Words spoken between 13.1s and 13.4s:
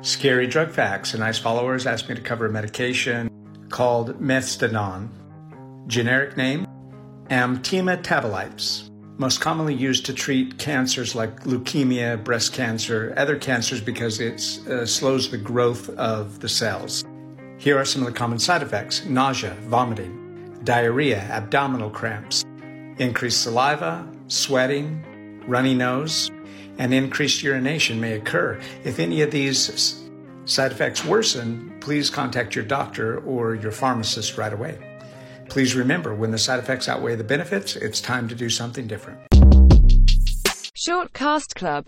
other